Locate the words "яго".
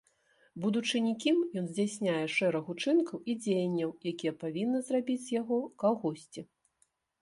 5.41-5.65